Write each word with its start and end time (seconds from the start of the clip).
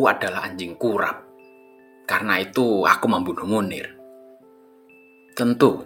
Aku 0.00 0.08
adalah 0.08 0.48
anjing 0.48 0.80
kurap. 0.80 1.28
Karena 2.08 2.40
itu 2.40 2.88
aku 2.88 3.04
membunuh 3.04 3.44
Munir. 3.44 3.84
Tentu, 5.36 5.84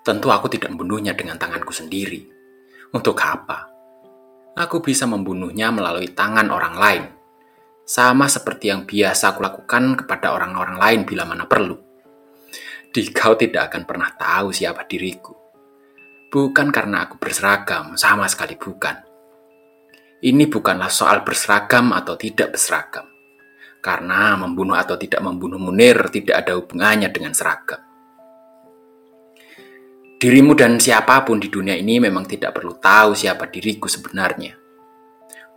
tentu 0.00 0.32
aku 0.32 0.48
tidak 0.48 0.72
membunuhnya 0.72 1.12
dengan 1.12 1.36
tanganku 1.36 1.68
sendiri. 1.68 2.24
Untuk 2.96 3.20
apa? 3.20 3.68
Aku 4.56 4.80
bisa 4.80 5.04
membunuhnya 5.04 5.68
melalui 5.68 6.16
tangan 6.16 6.48
orang 6.48 6.74
lain. 6.80 7.04
Sama 7.84 8.24
seperti 8.24 8.72
yang 8.72 8.88
biasa 8.88 9.36
aku 9.36 9.44
lakukan 9.44 10.00
kepada 10.00 10.32
orang-orang 10.32 10.80
lain 10.80 11.00
bila 11.04 11.28
mana 11.28 11.44
perlu. 11.44 11.76
Di 12.88 13.04
kau 13.12 13.36
tidak 13.36 13.68
akan 13.68 13.84
pernah 13.84 14.08
tahu 14.16 14.48
siapa 14.48 14.88
diriku. 14.88 15.36
Bukan 16.32 16.72
karena 16.72 17.04
aku 17.04 17.20
berseragam, 17.20 18.00
sama 18.00 18.24
sekali 18.32 18.56
bukan 18.56 19.12
ini 20.22 20.46
bukanlah 20.48 20.88
soal 20.88 21.20
berseragam 21.20 21.90
atau 21.92 22.14
tidak 22.14 22.54
berseragam. 22.54 23.11
Karena 23.82 24.38
membunuh 24.38 24.78
atau 24.78 24.94
tidak 24.94 25.18
membunuh 25.26 25.58
Munir 25.58 26.06
tidak 26.14 26.46
ada 26.46 26.54
hubungannya 26.54 27.10
dengan 27.10 27.34
seragam. 27.34 27.82
Dirimu 30.22 30.54
dan 30.54 30.78
siapa 30.78 31.26
pun 31.26 31.42
di 31.42 31.50
dunia 31.50 31.74
ini 31.74 31.98
memang 31.98 32.22
tidak 32.30 32.54
perlu 32.54 32.78
tahu 32.78 33.10
siapa 33.18 33.50
diriku 33.50 33.90
sebenarnya. 33.90 34.54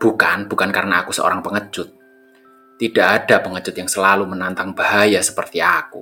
Bukan, 0.02 0.50
bukan 0.50 0.74
karena 0.74 1.06
aku 1.06 1.14
seorang 1.14 1.46
pengecut. 1.46 1.94
Tidak 2.82 3.06
ada 3.06 3.46
pengecut 3.46 3.78
yang 3.78 3.86
selalu 3.86 4.26
menantang 4.26 4.74
bahaya 4.74 5.22
seperti 5.22 5.62
aku. 5.62 6.02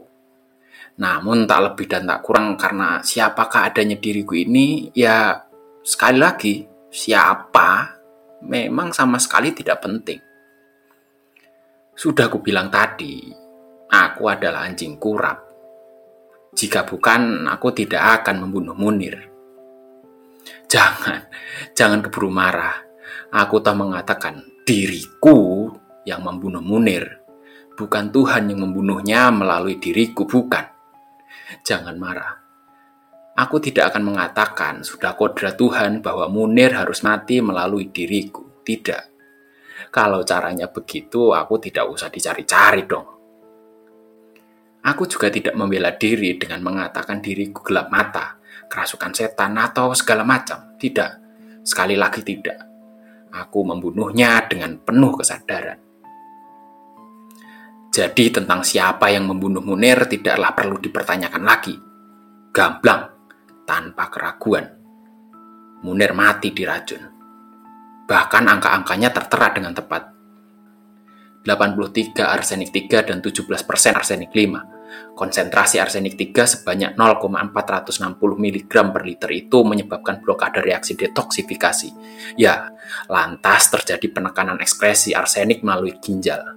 Namun 0.95 1.43
tak 1.43 1.59
lebih 1.59 1.91
dan 1.91 2.07
tak 2.07 2.23
kurang 2.23 2.55
karena 2.55 3.03
siapakah 3.03 3.67
adanya 3.67 3.99
diriku 3.99 4.31
ini, 4.31 4.95
ya 4.95 5.43
sekali 5.83 6.23
lagi, 6.23 6.63
siapa 6.87 7.99
memang 8.47 8.95
sama 8.95 9.19
sekali 9.19 9.51
tidak 9.51 9.83
penting. 9.83 10.23
Sudah 11.93 12.25
aku 12.25 12.41
bilang 12.41 12.73
tadi, 12.73 13.29
aku 13.85 14.25
adalah 14.25 14.65
anjing 14.65 14.97
kurap. 14.97 15.45
Jika 16.53 16.85
bukan, 16.89 17.45
aku 17.45 17.69
tidak 17.73 18.21
akan 18.21 18.45
membunuh 18.45 18.73
Munir. 18.73 19.29
Jangan, 20.65 21.29
jangan 21.77 22.01
keburu 22.01 22.33
marah. 22.33 22.81
Aku 23.29 23.61
tak 23.61 23.77
mengatakan 23.77 24.41
diriku 24.65 25.69
yang 26.05 26.25
membunuh 26.25 26.65
Munir. 26.65 27.21
Bukan 27.73 28.09
Tuhan 28.09 28.49
yang 28.49 28.65
membunuhnya 28.65 29.29
melalui 29.29 29.77
diriku, 29.77 30.25
bukan. 30.25 30.65
Jangan 31.61 31.97
marah. 31.97 32.41
Aku 33.33 33.57
tidak 33.57 33.93
akan 33.93 34.13
mengatakan 34.13 34.85
sudah 34.85 35.13
kodrat 35.17 35.57
Tuhan 35.57 36.05
bahwa 36.05 36.25
Munir 36.29 36.73
harus 36.73 37.05
mati 37.05 37.41
melalui 37.41 37.89
diriku. 37.89 38.45
Tidak. 38.61 39.12
Kalau 39.93 40.25
caranya 40.25 40.73
begitu, 40.73 41.37
aku 41.37 41.61
tidak 41.61 41.85
usah 41.85 42.09
dicari-cari 42.09 42.81
dong. 42.89 43.05
Aku 44.89 45.05
juga 45.05 45.29
tidak 45.29 45.53
membela 45.53 45.93
diri 45.93 46.33
dengan 46.33 46.65
mengatakan 46.65 47.21
diriku 47.21 47.61
gelap 47.61 47.93
mata, 47.93 48.41
kerasukan 48.65 49.13
setan, 49.13 49.53
atau 49.53 49.93
segala 49.93 50.25
macam. 50.25 50.73
Tidak. 50.81 51.11
Sekali 51.61 51.93
lagi 51.93 52.25
tidak. 52.25 52.57
Aku 53.37 53.61
membunuhnya 53.61 54.41
dengan 54.49 54.81
penuh 54.81 55.13
kesadaran. 55.13 55.77
Jadi 57.93 58.33
tentang 58.33 58.65
siapa 58.65 59.13
yang 59.13 59.29
membunuh 59.29 59.61
Munir 59.61 60.09
tidaklah 60.09 60.57
perlu 60.57 60.81
dipertanyakan 60.81 61.43
lagi. 61.45 61.77
Gamblang 62.49 63.13
tanpa 63.69 64.09
keraguan. 64.09 64.65
Munir 65.85 66.17
mati 66.17 66.49
diracun. 66.49 67.22
Bahkan 68.13 68.45
angka-angkanya 68.45 69.09
tertera 69.09 69.49
dengan 69.49 69.73
tepat. 69.73 70.13
83 71.41 72.21
arsenik 72.21 72.69
3 72.69 73.09
dan 73.09 73.25
17% 73.25 73.41
arsenik 73.97 74.29
5. 74.29 75.17
Konsentrasi 75.17 75.81
arsenik 75.81 76.13
3 76.13 76.45
sebanyak 76.45 76.93
0,460 76.93 78.13
mg 78.37 78.69
per 78.69 79.01
liter 79.01 79.29
itu 79.33 79.65
menyebabkan 79.65 80.21
blokade 80.21 80.61
reaksi 80.61 80.93
detoksifikasi. 80.93 81.89
Ya, 82.37 82.69
lantas 83.09 83.73
terjadi 83.73 84.05
penekanan 84.13 84.61
ekskresi 84.61 85.17
arsenik 85.17 85.65
melalui 85.65 85.97
ginjal. 85.97 86.53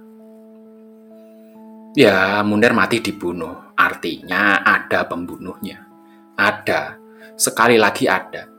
Ya, 1.97 2.45
Munir 2.45 2.77
mati 2.77 3.01
dibunuh. 3.01 3.73
Artinya 3.73 4.61
ada 4.61 5.09
pembunuhnya. 5.09 5.81
Ada. 6.37 7.01
Sekali 7.33 7.81
lagi 7.81 8.05
ada. 8.05 8.56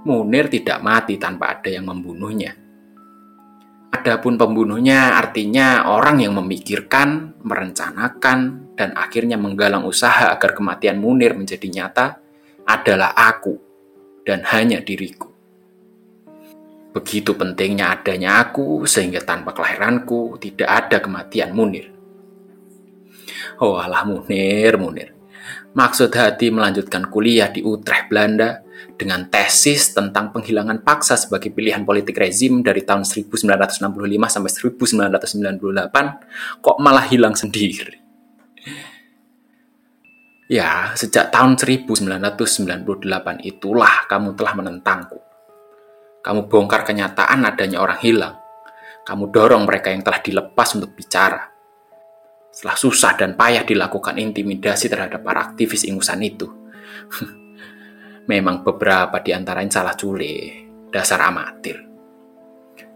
Munir 0.00 0.48
tidak 0.48 0.80
mati 0.80 1.20
tanpa 1.20 1.60
ada 1.60 1.68
yang 1.68 1.84
membunuhnya. 1.84 2.56
Adapun 3.90 4.40
pembunuhnya 4.40 5.18
artinya 5.18 5.92
orang 5.92 6.24
yang 6.24 6.32
memikirkan, 6.40 7.36
merencanakan, 7.44 8.72
dan 8.78 8.96
akhirnya 8.96 9.36
menggalang 9.36 9.84
usaha 9.84 10.32
agar 10.32 10.56
kematian 10.56 10.96
Munir 10.96 11.36
menjadi 11.36 11.68
nyata 11.68 12.06
adalah 12.64 13.12
aku 13.12 13.58
dan 14.24 14.40
hanya 14.48 14.80
diriku. 14.80 15.28
Begitu 16.96 17.36
pentingnya 17.36 17.92
adanya 17.92 18.40
aku 18.40 18.88
sehingga 18.88 19.20
tanpa 19.20 19.52
kelahiranku 19.52 20.40
tidak 20.40 20.70
ada 20.70 20.96
kematian 21.04 21.52
Munir. 21.52 21.92
Oh 23.60 23.76
alah 23.76 24.08
Munir, 24.08 24.80
Munir. 24.80 25.12
Maksud 25.76 26.08
hati 26.16 26.48
melanjutkan 26.48 27.06
kuliah 27.12 27.52
di 27.52 27.60
Utrecht, 27.62 28.08
Belanda 28.08 28.64
dengan 29.00 29.32
tesis 29.32 29.96
tentang 29.96 30.28
penghilangan 30.28 30.84
paksa 30.84 31.16
sebagai 31.16 31.48
pilihan 31.48 31.88
politik 31.88 32.20
rezim 32.20 32.60
dari 32.60 32.84
tahun 32.84 33.08
1965 33.08 33.80
sampai 34.28 34.52
1998 34.52 36.60
kok 36.60 36.76
malah 36.76 37.08
hilang 37.08 37.32
sendiri. 37.32 37.96
Ya, 40.52 40.92
sejak 40.92 41.32
tahun 41.32 41.56
1998 41.56 43.40
itulah 43.48 44.04
kamu 44.04 44.36
telah 44.36 44.52
menentangku. 44.52 45.16
Kamu 46.20 46.52
bongkar 46.52 46.84
kenyataan 46.84 47.40
adanya 47.48 47.80
orang 47.80 48.04
hilang. 48.04 48.36
Kamu 49.08 49.32
dorong 49.32 49.64
mereka 49.64 49.88
yang 49.88 50.04
telah 50.04 50.20
dilepas 50.20 50.76
untuk 50.76 50.92
bicara 50.92 51.48
setelah 52.50 52.76
susah 52.76 53.14
dan 53.14 53.38
payah 53.38 53.62
dilakukan 53.62 54.18
intimidasi 54.18 54.90
terhadap 54.90 55.22
para 55.22 55.48
aktivis 55.48 55.86
ingusan 55.86 56.20
itu. 56.20 56.50
Memang 58.28 58.60
beberapa 58.60 59.22
di 59.24 59.32
antaranya 59.32 59.80
salah 59.80 59.96
cule, 59.96 60.68
dasar 60.92 61.24
amatir. 61.24 61.80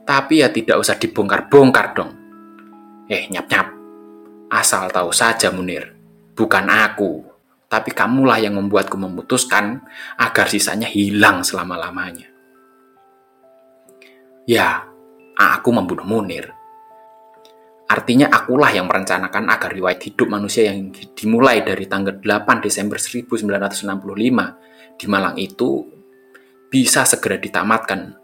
Tapi 0.04 0.44
ya 0.44 0.52
tidak 0.52 0.76
usah 0.80 1.00
dibongkar-bongkar 1.00 1.86
dong. 1.96 2.12
Eh, 3.08 3.28
nyap-nyap. 3.32 3.68
Asal 4.52 4.92
tahu 4.92 5.10
saja 5.10 5.48
Munir, 5.48 5.96
bukan 6.36 6.68
aku, 6.68 7.24
tapi 7.66 7.90
kamulah 7.90 8.38
yang 8.38 8.60
membuatku 8.60 8.94
memutuskan 9.00 9.80
agar 10.20 10.46
sisanya 10.46 10.86
hilang 10.86 11.40
selama-lamanya. 11.40 12.28
Ya, 14.44 14.84
aku 15.40 15.72
membunuh 15.72 16.04
Munir 16.04 16.52
Artinya 17.84 18.32
akulah 18.32 18.72
yang 18.72 18.88
merencanakan 18.88 19.52
agar 19.52 19.70
riwayat 19.70 20.00
hidup 20.00 20.32
manusia 20.32 20.72
yang 20.72 20.88
dimulai 21.12 21.60
dari 21.60 21.84
tanggal 21.84 22.16
8 22.16 22.64
Desember 22.64 22.96
1965 22.96 23.84
di 24.98 25.06
Malang 25.06 25.36
itu 25.38 25.84
bisa 26.72 27.06
segera 27.06 27.38
ditamatkan. 27.38 28.18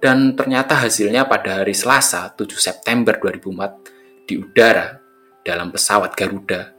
Dan 0.00 0.32
ternyata 0.32 0.80
hasilnya 0.80 1.28
pada 1.28 1.60
hari 1.60 1.76
Selasa 1.76 2.32
7 2.32 2.56
September 2.56 3.20
2004 3.20 4.24
di 4.24 4.40
udara 4.40 4.96
dalam 5.44 5.68
pesawat 5.68 6.16
Garuda 6.16 6.72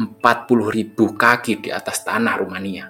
40.000 0.00 0.96
kaki 0.96 1.60
di 1.60 1.68
atas 1.68 2.00
tanah 2.08 2.40
Rumania. 2.40 2.88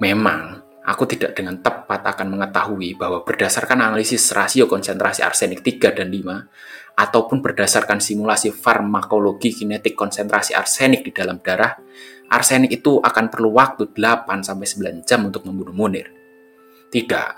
Memang 0.00 0.61
aku 0.82 1.06
tidak 1.06 1.38
dengan 1.38 1.62
tepat 1.62 2.02
akan 2.02 2.38
mengetahui 2.38 2.98
bahwa 2.98 3.22
berdasarkan 3.22 3.86
analisis 3.86 4.34
rasio 4.34 4.66
konsentrasi 4.66 5.22
arsenik 5.22 5.62
3 5.62 5.94
dan 5.94 6.10
5, 6.10 6.98
ataupun 6.98 7.40
berdasarkan 7.40 8.02
simulasi 8.02 8.52
farmakologi 8.52 9.54
kinetik 9.54 9.96
konsentrasi 9.96 10.52
arsenik 10.52 11.06
di 11.06 11.12
dalam 11.14 11.40
darah, 11.40 11.78
arsenik 12.28 12.82
itu 12.82 13.00
akan 13.00 13.32
perlu 13.32 13.54
waktu 13.54 13.94
8-9 13.94 15.06
jam 15.06 15.20
untuk 15.24 15.46
membunuh 15.48 15.72
Munir. 15.72 16.10
Tidak, 16.92 17.32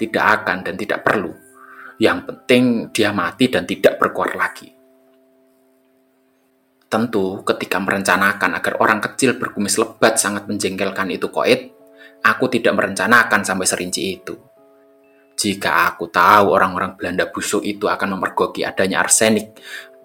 tidak 0.00 0.24
akan 0.40 0.56
dan 0.64 0.74
tidak 0.78 1.04
perlu. 1.04 1.32
Yang 1.98 2.18
penting 2.30 2.64
dia 2.94 3.10
mati 3.10 3.50
dan 3.50 3.66
tidak 3.66 3.98
berkuar 3.98 4.38
lagi. 4.38 4.70
Tentu 6.88 7.44
ketika 7.44 7.76
merencanakan 7.76 8.56
agar 8.56 8.80
orang 8.80 9.04
kecil 9.04 9.36
berkumis 9.36 9.76
lebat 9.76 10.16
sangat 10.16 10.48
menjengkelkan 10.48 11.12
itu 11.12 11.28
koit, 11.28 11.77
Aku 12.24 12.50
tidak 12.50 12.74
merencanakan 12.74 13.46
sampai 13.46 13.66
serinci 13.66 14.02
itu. 14.20 14.34
Jika 15.38 15.86
aku 15.94 16.10
tahu 16.10 16.50
orang-orang 16.50 16.98
Belanda 16.98 17.30
busuk 17.30 17.62
itu 17.62 17.86
akan 17.86 18.18
memergoki 18.18 18.66
adanya 18.66 19.06
arsenik 19.06 19.54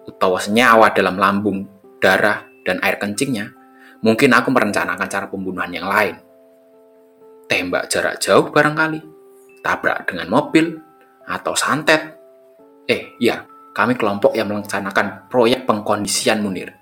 atau 0.06 0.38
senyawa 0.38 0.94
dalam 0.94 1.18
lambung, 1.18 1.66
darah, 1.98 2.46
dan 2.62 2.78
air 2.86 3.02
kencingnya, 3.02 3.50
mungkin 4.06 4.30
aku 4.30 4.54
merencanakan 4.54 5.08
cara 5.10 5.26
pembunuhan 5.26 5.74
yang 5.74 5.90
lain. 5.90 6.16
Tembak 7.50 7.90
jarak 7.90 8.22
jauh 8.22 8.48
barangkali, 8.48 9.02
tabrak 9.60 10.06
dengan 10.06 10.30
mobil, 10.30 10.78
atau 11.26 11.58
santet. 11.58 12.14
Eh, 12.86 13.18
ya, 13.18 13.42
kami 13.74 13.98
kelompok 13.98 14.38
yang 14.38 14.54
melaksanakan 14.54 15.26
proyek 15.26 15.66
pengkondisian 15.66 16.46
Munir. 16.46 16.78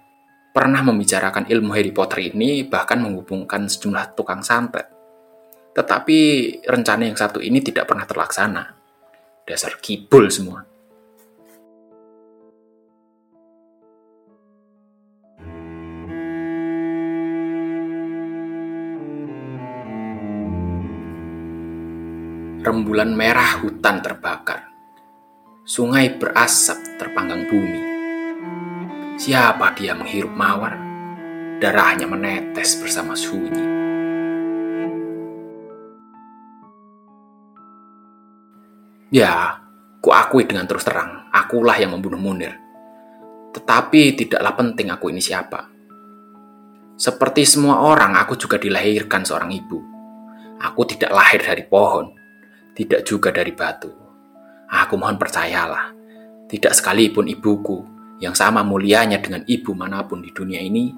Pernah 0.52 0.84
membicarakan 0.84 1.48
ilmu 1.48 1.72
Harry 1.72 1.96
Potter 1.96 2.28
ini, 2.28 2.68
bahkan 2.68 3.00
menghubungkan 3.00 3.64
sejumlah 3.64 4.12
tukang 4.12 4.44
santet. 4.44 4.91
Tetapi 5.72 6.18
rencana 6.68 7.08
yang 7.08 7.16
satu 7.16 7.40
ini 7.40 7.64
tidak 7.64 7.88
pernah 7.88 8.04
terlaksana. 8.04 8.64
Dasar 9.48 9.80
kibul 9.80 10.28
semua. 10.28 10.72
rembulan 22.62 23.10
merah 23.12 23.58
hutan 23.58 23.98
terbakar. 23.98 24.70
Sungai 25.66 26.14
berasap 26.14 26.78
terpanggang 26.96 27.50
bumi. 27.50 27.82
Siapa 29.18 29.74
dia 29.74 29.98
menghirup 29.98 30.30
mawar? 30.30 30.78
Darahnya 31.58 32.06
menetes 32.06 32.78
bersama 32.78 33.14
sunyi. 33.14 33.81
Ya, 39.12 39.60
ku 40.00 40.08
akui 40.08 40.48
dengan 40.48 40.64
terus 40.64 40.88
terang, 40.88 41.28
akulah 41.28 41.76
yang 41.76 41.92
membunuh 41.92 42.16
Munir. 42.16 42.56
Tetapi 43.52 44.16
tidaklah 44.16 44.56
penting 44.56 44.88
aku 44.88 45.12
ini 45.12 45.20
siapa. 45.20 45.68
Seperti 46.96 47.44
semua 47.44 47.84
orang, 47.84 48.16
aku 48.16 48.40
juga 48.40 48.56
dilahirkan 48.56 49.20
seorang 49.20 49.52
ibu. 49.52 49.76
Aku 50.64 50.88
tidak 50.88 51.12
lahir 51.12 51.44
dari 51.44 51.60
pohon, 51.68 52.08
tidak 52.72 53.04
juga 53.04 53.28
dari 53.28 53.52
batu. 53.52 53.92
Aku 54.72 54.96
mohon 54.96 55.20
percayalah, 55.20 55.92
tidak 56.48 56.72
sekalipun 56.72 57.28
ibuku 57.28 57.84
yang 58.16 58.32
sama 58.32 58.64
mulianya 58.64 59.20
dengan 59.20 59.44
ibu 59.44 59.76
mana 59.76 60.08
pun 60.08 60.24
di 60.24 60.32
dunia 60.32 60.64
ini 60.64 60.88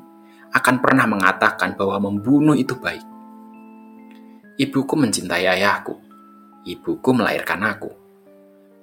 akan 0.55 0.79
pernah 0.79 1.11
mengatakan 1.11 1.75
bahwa 1.75 1.99
membunuh 1.99 2.55
itu 2.55 2.79
baik. 2.79 3.03
Ibuku 4.55 4.95
mencintai 4.95 5.51
ayahku. 5.51 5.99
Ibuku 6.63 7.11
melahirkan 7.11 7.61
aku. 7.67 8.04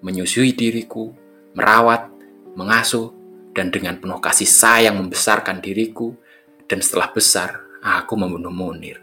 Menyusui 0.02 0.58
diriku, 0.58 1.14
merawat, 1.54 2.10
mengasuh, 2.58 3.14
dan 3.54 3.70
dengan 3.70 4.02
penuh 4.02 4.18
kasih 4.18 4.50
sayang 4.50 4.98
membesarkan 4.98 5.62
diriku, 5.62 6.18
dan 6.66 6.82
setelah 6.82 7.14
besar, 7.14 7.62
aku 7.84 8.14
membunuh 8.18 8.54
Munir. 8.54 8.98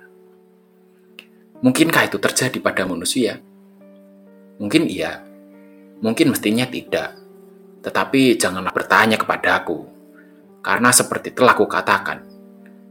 Mungkinkah 1.59 2.07
itu 2.07 2.19
terjadi 2.23 2.59
pada 2.63 2.87
manusia? 2.87 3.43
Mungkin 4.59 4.87
iya, 4.91 5.23
mungkin 6.03 6.35
mestinya 6.35 6.67
tidak. 6.67 7.15
Tetapi 7.83 8.35
janganlah 8.35 8.75
bertanya 8.75 9.15
kepadaku, 9.19 9.87
karena 10.63 10.91
seperti 10.91 11.31
telah 11.31 11.55
aku 11.55 11.67
katakan, 11.71 12.19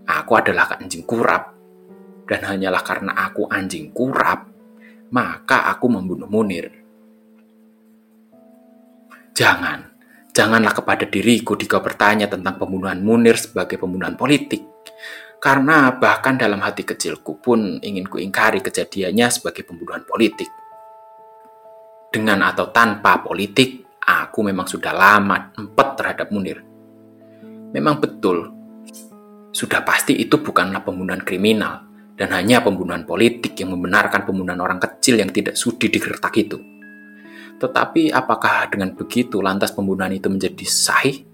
aku 0.08 0.32
adalah 0.40 0.80
anjing 0.80 1.04
kurap, 1.04 1.56
dan 2.28 2.44
hanyalah 2.44 2.84
karena 2.84 3.12
aku 3.16 3.48
anjing 3.52 3.92
kurap, 3.92 4.48
maka 5.12 5.68
aku 5.72 5.92
membunuh 5.92 6.28
Munir. 6.28 6.87
Jangan, 9.38 9.86
janganlah 10.34 10.74
kepada 10.74 11.06
diriku 11.06 11.54
jika 11.54 11.78
bertanya 11.78 12.26
tentang 12.26 12.58
pembunuhan 12.58 12.98
Munir 13.06 13.38
sebagai 13.38 13.78
pembunuhan 13.78 14.18
politik, 14.18 14.66
karena 15.38 15.94
bahkan 15.94 16.42
dalam 16.42 16.58
hati 16.66 16.82
kecilku 16.82 17.38
pun 17.38 17.78
ingin 17.86 18.10
kuingkari 18.10 18.66
kejadiannya 18.66 19.30
sebagai 19.30 19.62
pembunuhan 19.62 20.02
politik 20.10 20.50
dengan 22.08 22.50
atau 22.50 22.74
tanpa 22.74 23.22
politik, 23.22 24.00
aku 24.02 24.40
memang 24.42 24.66
sudah 24.66 24.90
lama 24.96 25.54
empat 25.54 25.88
terhadap 26.00 26.28
Munir. 26.34 26.64
Memang 27.76 28.02
betul, 28.02 28.48
sudah 29.54 29.86
pasti 29.86 30.18
itu 30.18 30.40
bukanlah 30.40 30.82
pembunuhan 30.82 31.22
kriminal 31.22 31.86
dan 32.18 32.34
hanya 32.34 32.66
pembunuhan 32.66 33.06
politik 33.06 33.54
yang 33.60 33.76
membenarkan 33.76 34.26
pembunuhan 34.26 34.58
orang 34.64 34.82
kecil 34.82 35.22
yang 35.22 35.30
tidak 35.30 35.60
sudi 35.60 35.94
digertak 35.94 36.34
itu. 36.40 36.58
Tetapi 37.58 38.14
apakah 38.14 38.70
dengan 38.70 38.94
begitu 38.94 39.42
lantas 39.42 39.74
pembunuhan 39.74 40.14
itu 40.14 40.30
menjadi 40.30 40.66
sahih? 40.66 41.26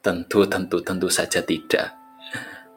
Tentu, 0.00 0.44
tentu, 0.48 0.80
tentu 0.84 1.08
saja 1.08 1.40
tidak. 1.40 1.96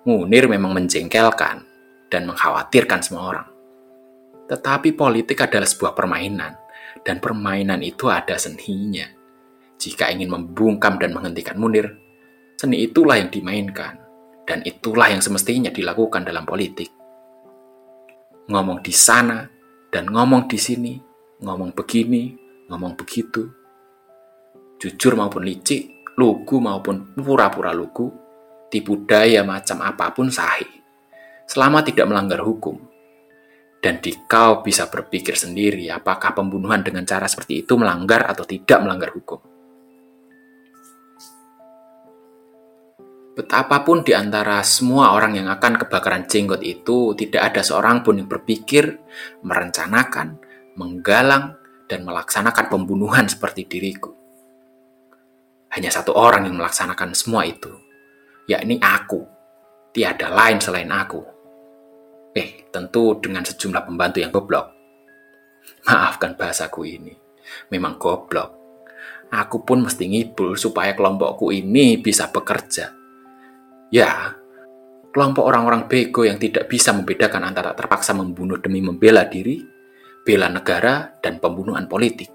Munir 0.04 0.48
memang 0.52 0.76
menjengkelkan 0.76 1.64
dan 2.12 2.28
mengkhawatirkan 2.28 3.00
semua 3.00 3.24
orang. 3.32 3.48
Tetapi 4.48 4.92
politik 4.92 5.40
adalah 5.40 5.64
sebuah 5.64 5.96
permainan, 5.96 6.52
dan 7.08 7.24
permainan 7.24 7.80
itu 7.80 8.12
ada 8.12 8.36
seninya. 8.36 9.08
Jika 9.80 10.12
ingin 10.12 10.32
membungkam 10.32 11.00
dan 11.00 11.16
menghentikan 11.16 11.56
Munir, 11.56 11.96
seni 12.60 12.84
itulah 12.84 13.20
yang 13.20 13.32
dimainkan, 13.32 14.00
dan 14.44 14.60
itulah 14.68 15.08
yang 15.08 15.24
semestinya 15.24 15.72
dilakukan 15.72 16.28
dalam 16.28 16.44
politik. 16.44 16.92
Ngomong 18.52 18.84
di 18.84 18.92
sana 18.92 19.48
dan 19.88 20.12
ngomong 20.12 20.52
di 20.52 20.60
sini, 20.60 20.94
ngomong 21.44 21.76
begini, 21.76 22.32
ngomong 22.72 22.96
begitu. 22.96 23.52
Jujur 24.80 25.20
maupun 25.20 25.44
licik, 25.44 26.16
lugu 26.16 26.64
maupun 26.64 27.12
pura-pura 27.14 27.76
lugu, 27.76 28.08
tipu 28.72 29.04
daya 29.04 29.44
macam 29.44 29.84
apa 29.84 30.16
pun 30.16 30.32
sahih. 30.32 30.72
Selama 31.44 31.84
tidak 31.84 32.08
melanggar 32.08 32.40
hukum, 32.42 32.80
dan 33.84 34.00
di 34.00 34.16
kau 34.24 34.64
bisa 34.64 34.88
berpikir 34.88 35.36
sendiri 35.36 35.92
apakah 35.92 36.32
pembunuhan 36.32 36.80
dengan 36.80 37.04
cara 37.04 37.28
seperti 37.28 37.68
itu 37.68 37.76
melanggar 37.76 38.24
atau 38.32 38.48
tidak 38.48 38.80
melanggar 38.80 39.12
hukum. 39.12 39.44
Betapapun 43.34 44.06
di 44.06 44.14
antara 44.14 44.62
semua 44.62 45.18
orang 45.18 45.42
yang 45.42 45.50
akan 45.50 45.82
kebakaran 45.82 46.30
jenggot 46.30 46.62
itu, 46.62 47.18
tidak 47.18 47.50
ada 47.50 47.66
seorang 47.66 48.06
pun 48.06 48.22
yang 48.22 48.30
berpikir, 48.30 49.02
merencanakan, 49.42 50.38
menggalang, 50.76 51.58
dan 51.88 52.08
melaksanakan 52.08 52.74
pembunuhan 52.74 53.30
seperti 53.30 53.70
diriku. 53.70 54.10
Hanya 55.74 55.90
satu 55.90 56.14
orang 56.14 56.46
yang 56.46 56.58
melaksanakan 56.58 57.14
semua 57.14 57.46
itu, 57.46 57.70
yakni 58.50 58.78
aku. 58.82 59.26
Tiada 59.94 60.34
lain 60.34 60.58
selain 60.58 60.90
aku. 60.90 61.22
Eh, 62.34 62.66
tentu 62.74 63.22
dengan 63.22 63.46
sejumlah 63.46 63.86
pembantu 63.86 64.18
yang 64.26 64.34
goblok. 64.34 64.74
Maafkan 65.86 66.34
bahasaku 66.34 66.82
ini. 66.90 67.14
Memang 67.70 68.02
goblok. 68.02 68.58
Aku 69.30 69.62
pun 69.62 69.86
mesti 69.86 70.10
ngibul 70.10 70.58
supaya 70.58 70.98
kelompokku 70.98 71.54
ini 71.54 72.02
bisa 72.02 72.30
bekerja. 72.30 72.90
Ya, 73.94 74.34
kelompok 75.14 75.46
orang-orang 75.46 75.86
bego 75.86 76.26
yang 76.26 76.42
tidak 76.42 76.66
bisa 76.70 76.90
membedakan 76.90 77.54
antara 77.54 77.78
terpaksa 77.78 78.18
membunuh 78.18 78.58
demi 78.58 78.82
membela 78.82 79.26
diri, 79.30 79.62
bela 80.24 80.48
negara, 80.48 81.20
dan 81.20 81.38
pembunuhan 81.38 81.86
politik. 81.88 82.32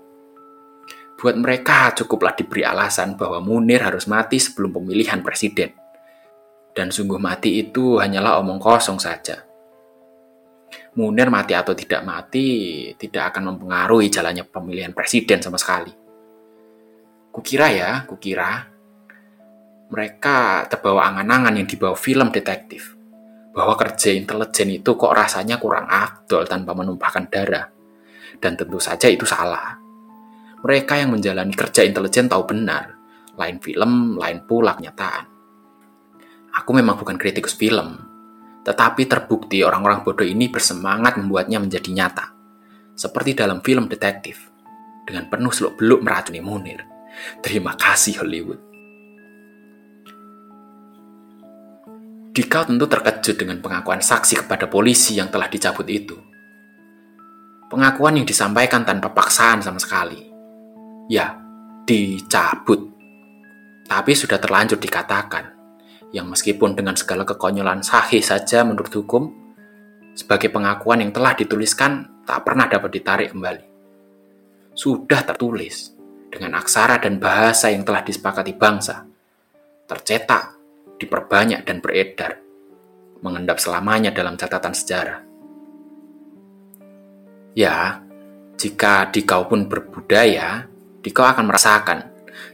Buat 1.18 1.34
mereka 1.34 1.90
cukuplah 1.98 2.36
diberi 2.38 2.62
alasan 2.62 3.18
bahwa 3.18 3.42
Munir 3.42 3.82
harus 3.82 4.06
mati 4.06 4.38
sebelum 4.38 4.78
pemilihan 4.78 5.18
presiden. 5.18 5.74
Dan 6.70 6.94
sungguh 6.94 7.18
mati 7.18 7.58
itu 7.58 7.98
hanyalah 7.98 8.38
omong 8.38 8.62
kosong 8.62 9.02
saja. 9.02 9.42
Munir 10.94 11.26
mati 11.26 11.58
atau 11.58 11.74
tidak 11.74 12.06
mati 12.06 12.46
tidak 12.94 13.34
akan 13.34 13.50
mempengaruhi 13.50 14.06
jalannya 14.06 14.46
pemilihan 14.46 14.94
presiden 14.94 15.42
sama 15.42 15.58
sekali. 15.58 15.90
Kukira 17.34 17.66
ya, 17.74 18.06
kukira 18.06 18.78
mereka 19.88 20.68
terbawa 20.68 21.08
angan-angan 21.10 21.58
yang 21.58 21.66
dibawa 21.66 21.96
film 21.98 22.28
detektif. 22.30 22.94
Bahwa 23.50 23.74
kerja 23.74 24.14
intelijen 24.14 24.70
itu 24.70 24.94
kok 24.94 25.10
rasanya 25.10 25.58
kurang 25.58 25.90
afdol 25.90 26.46
tanpa 26.46 26.78
menumpahkan 26.78 27.26
darah. 27.26 27.77
Dan 28.38 28.54
tentu 28.54 28.78
saja 28.78 29.10
itu 29.10 29.26
salah. 29.26 29.78
Mereka 30.62 30.98
yang 30.98 31.14
menjalani 31.14 31.54
kerja 31.54 31.86
intelijen 31.86 32.26
tahu 32.26 32.46
benar, 32.46 32.98
lain 33.38 33.62
film, 33.62 34.18
lain 34.18 34.42
pula 34.46 34.74
kenyataan. 34.74 35.24
Aku 36.58 36.74
memang 36.74 36.98
bukan 36.98 37.14
kritikus 37.14 37.54
film, 37.54 37.98
tetapi 38.66 39.06
terbukti 39.06 39.62
orang-orang 39.62 40.02
bodoh 40.02 40.26
ini 40.26 40.50
bersemangat 40.50 41.14
membuatnya 41.14 41.62
menjadi 41.62 41.90
nyata. 41.94 42.26
Seperti 42.98 43.38
dalam 43.38 43.62
film 43.62 43.86
detektif, 43.86 44.50
dengan 45.06 45.30
penuh 45.30 45.54
seluk-beluk 45.54 46.02
meracuni 46.02 46.42
Munir. 46.42 46.82
Terima 47.38 47.78
kasih 47.78 48.20
Hollywood. 48.20 48.60
Dikau 52.34 52.70
tentu 52.70 52.86
terkejut 52.86 53.34
dengan 53.34 53.58
pengakuan 53.58 53.98
saksi 53.98 54.46
kepada 54.46 54.70
polisi 54.70 55.18
yang 55.18 55.26
telah 55.26 55.50
dicabut 55.50 55.86
itu. 55.90 56.14
Pengakuan 57.68 58.16
yang 58.16 58.24
disampaikan 58.24 58.88
tanpa 58.88 59.12
paksaan 59.12 59.60
sama 59.60 59.76
sekali. 59.76 60.24
Ya, 61.12 61.36
dicabut. 61.84 62.88
Tapi 63.84 64.12
sudah 64.16 64.40
terlanjur 64.40 64.80
dikatakan 64.80 65.52
yang 66.16 66.28
meskipun 66.32 66.72
dengan 66.72 66.96
segala 66.96 67.28
kekonyolan 67.28 67.84
sahih 67.84 68.24
saja 68.24 68.64
menurut 68.64 68.92
hukum, 68.92 69.28
sebagai 70.16 70.48
pengakuan 70.48 71.04
yang 71.04 71.12
telah 71.12 71.36
dituliskan 71.36 72.24
tak 72.24 72.48
pernah 72.48 72.64
dapat 72.64 72.88
ditarik 72.88 73.36
kembali. 73.36 73.64
Sudah 74.72 75.20
tertulis, 75.28 75.92
dengan 76.32 76.56
aksara 76.56 76.96
dan 77.00 77.20
bahasa 77.20 77.68
yang 77.68 77.84
telah 77.84 78.00
disepakati 78.00 78.56
bangsa, 78.56 79.04
tercetak, 79.84 80.56
diperbanyak 80.96 81.68
dan 81.68 81.84
beredar, 81.84 82.40
mengendap 83.20 83.60
selamanya 83.60 84.08
dalam 84.08 84.40
catatan 84.40 84.72
sejarah. 84.72 85.27
Ya, 87.58 88.06
jika 88.54 89.10
dikau 89.10 89.50
pun 89.50 89.66
berbudaya, 89.66 90.70
dikau 91.02 91.26
akan 91.26 91.50
merasakan 91.50 91.98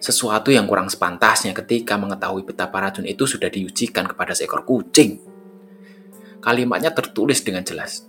sesuatu 0.00 0.48
yang 0.48 0.64
kurang 0.64 0.88
sepantasnya 0.88 1.52
ketika 1.52 2.00
mengetahui 2.00 2.48
betapa 2.48 2.80
racun 2.80 3.04
itu 3.04 3.28
sudah 3.28 3.52
diujikan 3.52 4.08
kepada 4.08 4.32
seekor 4.32 4.64
kucing. 4.64 5.20
Kalimatnya 6.40 6.96
tertulis 6.96 7.44
dengan 7.44 7.60
jelas. 7.68 8.08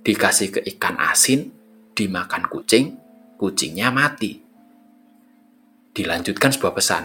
Dikasih 0.00 0.48
ke 0.48 0.60
ikan 0.76 0.96
asin, 0.96 1.52
dimakan 1.92 2.48
kucing, 2.48 2.96
kucingnya 3.36 3.92
mati. 3.92 4.40
Dilanjutkan 5.92 6.56
sebuah 6.56 6.72
pesan. 6.72 7.04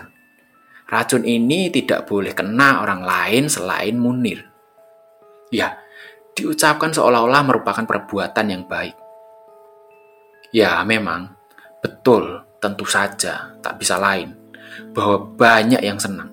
Racun 0.88 1.28
ini 1.28 1.68
tidak 1.76 2.08
boleh 2.08 2.32
kena 2.32 2.80
orang 2.80 3.04
lain 3.04 3.52
selain 3.52 4.00
Munir. 4.00 4.48
Ya, 5.52 5.83
diucapkan 6.34 6.90
seolah-olah 6.90 7.42
merupakan 7.46 7.86
perbuatan 7.86 8.46
yang 8.50 8.64
baik. 8.66 8.98
Ya, 10.54 10.82
memang 10.86 11.34
betul, 11.82 12.46
tentu 12.62 12.86
saja 12.86 13.54
tak 13.62 13.82
bisa 13.82 13.98
lain 13.98 14.38
bahwa 14.94 15.34
banyak 15.34 15.82
yang 15.82 15.98
senang, 15.98 16.30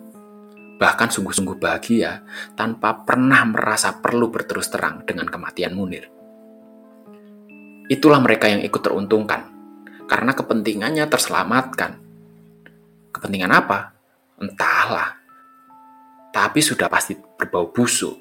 bahkan 0.77 1.09
sungguh-sungguh 1.09 1.57
bahagia 1.61 2.25
tanpa 2.57 3.05
pernah 3.05 3.45
merasa 3.49 3.97
perlu 4.01 4.29
berterus 4.29 4.69
terang 4.73 5.05
dengan 5.05 5.29
kematian 5.29 5.77
Munir. 5.77 6.09
Itulah 7.91 8.23
mereka 8.23 8.47
yang 8.47 8.63
ikut 8.63 8.81
teruntungkan 8.81 9.51
karena 10.07 10.31
kepentingannya 10.31 11.05
terselamatkan. 11.11 11.99
Kepentingan 13.11 13.51
apa? 13.51 13.91
Entahlah. 14.39 15.19
Tapi 16.31 16.63
sudah 16.63 16.87
pasti 16.87 17.19
berbau 17.19 17.75
busuk 17.75 18.15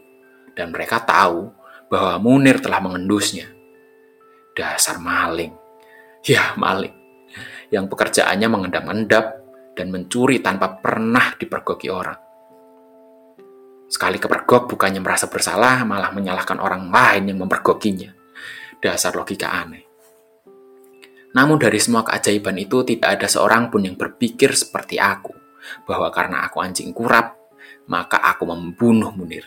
dan 0.58 0.74
mereka 0.74 1.06
tahu 1.06 1.59
bahwa 1.90 2.22
Munir 2.22 2.62
telah 2.62 2.80
mengendusnya. 2.80 3.50
Dasar 4.54 5.02
maling. 5.02 5.52
Ya, 6.24 6.54
maling. 6.56 6.94
Yang 7.74 7.86
pekerjaannya 7.90 8.48
mengendap-endap 8.50 9.26
dan 9.74 9.90
mencuri 9.90 10.40
tanpa 10.40 10.78
pernah 10.78 11.34
dipergoki 11.36 11.90
orang. 11.90 12.18
Sekali 13.90 14.22
kepergok 14.22 14.70
bukannya 14.70 15.02
merasa 15.02 15.26
bersalah, 15.26 15.82
malah 15.82 16.14
menyalahkan 16.14 16.62
orang 16.62 16.94
lain 16.94 17.34
yang 17.34 17.42
mempergokinya. 17.42 18.14
Dasar 18.78 19.18
logika 19.18 19.50
aneh. 19.50 19.90
Namun 21.34 21.58
dari 21.62 21.78
semua 21.82 22.06
keajaiban 22.06 22.58
itu 22.58 22.86
tidak 22.86 23.18
ada 23.22 23.28
seorang 23.30 23.70
pun 23.70 23.86
yang 23.86 23.98
berpikir 23.98 24.54
seperti 24.54 24.98
aku, 24.98 25.34
bahwa 25.90 26.10
karena 26.14 26.46
aku 26.46 26.62
anjing 26.62 26.94
kurap, 26.94 27.38
maka 27.90 28.22
aku 28.22 28.50
membunuh 28.50 29.14
Munir. 29.14 29.46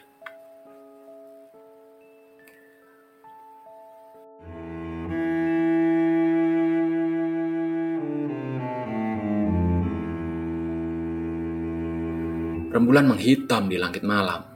Rembulan 12.73 13.05
menghitam 13.05 13.69
di 13.69 13.77
langit 13.77 14.01
malam. 14.01 14.49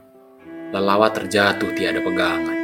Lelawat 0.73 1.21
terjatuh 1.21 1.69
tiada 1.77 2.01
pegangan. 2.01 2.57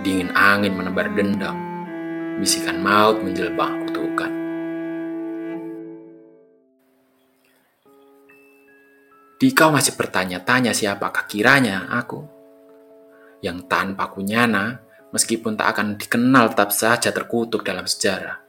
Dingin 0.00 0.32
angin 0.32 0.72
menebar 0.80 1.12
dendam. 1.12 1.60
Bisikan 2.40 2.80
maut 2.80 3.20
menjelbang 3.20 3.84
kutukan. 3.84 4.32
Dikau 9.36 9.68
masih 9.76 10.00
bertanya-tanya 10.00 10.72
siapakah 10.72 11.28
kiranya 11.28 11.92
aku. 11.92 12.24
Yang 13.44 13.68
tanpa 13.68 14.08
kunyana, 14.08 14.80
meskipun 15.12 15.60
tak 15.60 15.76
akan 15.76 16.00
dikenal 16.00 16.56
tetap 16.56 16.72
saja 16.72 17.12
terkutuk 17.12 17.60
dalam 17.60 17.84
sejarah. 17.84 18.40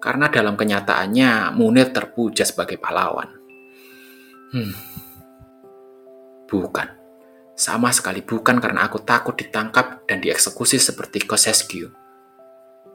Karena 0.00 0.32
dalam 0.32 0.56
kenyataannya 0.56 1.52
Munir 1.52 1.92
terpuja 1.92 2.48
sebagai 2.48 2.80
pahlawan. 2.80 3.28
Hmm, 4.52 4.72
Bukan. 6.52 6.88
Sama 7.56 7.88
sekali 7.96 8.20
bukan 8.20 8.60
karena 8.60 8.84
aku 8.84 9.00
takut 9.00 9.32
ditangkap 9.32 10.04
dan 10.04 10.20
dieksekusi 10.20 10.76
seperti 10.76 11.24
Kosescu. 11.24 11.88